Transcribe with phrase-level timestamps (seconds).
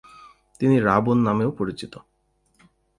[0.59, 1.93] তিনি "রাবণ" নামেও পরিচিত।